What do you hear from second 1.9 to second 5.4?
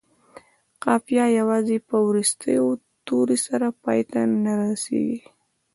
وروستي توري سره پای ته نه رسيږي.